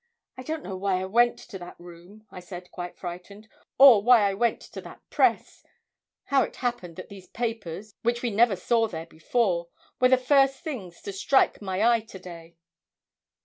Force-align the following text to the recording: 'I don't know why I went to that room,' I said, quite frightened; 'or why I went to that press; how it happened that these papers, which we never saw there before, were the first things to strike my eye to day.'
'I 0.35 0.41
don't 0.45 0.63
know 0.63 0.75
why 0.77 0.99
I 0.99 1.05
went 1.05 1.37
to 1.37 1.59
that 1.59 1.79
room,' 1.79 2.25
I 2.31 2.39
said, 2.39 2.71
quite 2.71 2.97
frightened; 2.97 3.47
'or 3.77 4.01
why 4.01 4.21
I 4.27 4.33
went 4.33 4.59
to 4.61 4.81
that 4.81 5.07
press; 5.11 5.63
how 6.23 6.41
it 6.41 6.55
happened 6.55 6.95
that 6.95 7.09
these 7.09 7.27
papers, 7.27 7.93
which 8.01 8.23
we 8.23 8.31
never 8.31 8.55
saw 8.55 8.87
there 8.87 9.05
before, 9.05 9.69
were 9.99 10.09
the 10.09 10.17
first 10.17 10.63
things 10.63 11.03
to 11.03 11.13
strike 11.13 11.61
my 11.61 11.83
eye 11.87 11.99
to 11.99 12.17
day.' 12.17 12.57